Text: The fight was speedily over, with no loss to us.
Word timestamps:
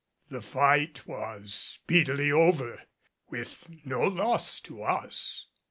The 0.31 0.41
fight 0.41 1.05
was 1.05 1.53
speedily 1.53 2.31
over, 2.31 2.81
with 3.29 3.69
no 3.85 4.01
loss 4.01 4.59
to 4.61 4.81
us. 4.81 5.45